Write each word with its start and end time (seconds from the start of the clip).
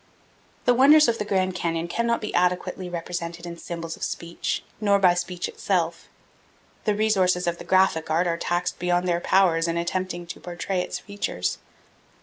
The 0.65 0.73
wonders 0.73 1.07
of 1.07 1.19
the 1.19 1.25
Grand 1.25 1.53
Canyon 1.53 1.87
cannot 1.87 2.21
be 2.21 2.33
adequately 2.33 2.89
represented 2.89 3.45
in 3.45 3.55
symbols 3.55 3.95
of 3.95 4.03
speech, 4.03 4.63
nor 4.79 4.97
by 4.97 5.13
speech 5.13 5.47
itself. 5.47 6.09
The 6.85 6.95
resources 6.95 7.45
of 7.45 7.59
the 7.59 7.63
graphic 7.63 8.09
art 8.09 8.25
are 8.25 8.35
taxed 8.35 8.79
beyond 8.79 9.07
their 9.07 9.19
powers 9.21 9.67
in 9.67 9.77
attempting 9.77 10.25
to 10.25 10.39
portray 10.39 10.79
its 10.81 10.97
features. 10.97 11.59